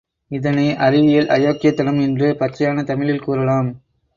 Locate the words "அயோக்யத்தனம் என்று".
1.27-2.35